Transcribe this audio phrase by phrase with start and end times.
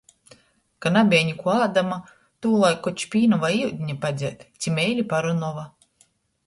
[0.85, 1.99] Ka nabeja nikuo ādama,
[2.47, 5.71] tūlaik koč pīna voi iudiņa padzert ci meili parunova.